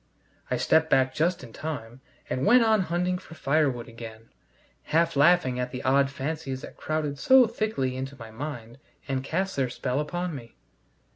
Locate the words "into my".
7.95-8.31